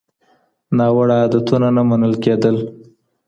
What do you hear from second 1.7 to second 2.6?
نه منل کېږي.